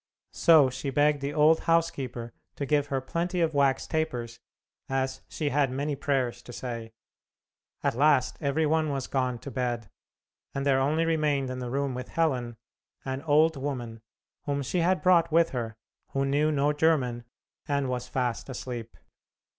[0.33, 4.39] So she begged the old housekeeper to give her plenty of wax tapers,
[4.89, 6.91] as she had many prayers to say.
[7.83, 9.91] At last every one was gone to bed,
[10.55, 12.57] and there only remained in the room with Helen,
[13.05, 14.01] an old woman,
[14.45, 15.75] whom she had brought with her,
[16.13, 17.23] who knew no German,
[17.67, 18.97] and was fast asleep.